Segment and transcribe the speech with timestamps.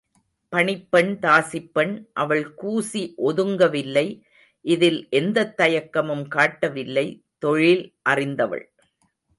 [0.53, 4.05] பணிப்பெண் தாசிப்பெண் அவள் கூசி ஒதுங்கவில்லை
[4.65, 7.07] இதில் எந்தத் தயக்கமும் காட்டவில்லை
[7.37, 8.65] தொழில் அறிந்தவள்.